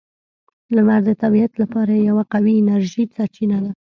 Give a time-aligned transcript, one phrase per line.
[0.75, 3.71] •لمر د طبیعت لپاره یوه قوی انرژي سرچینه ده.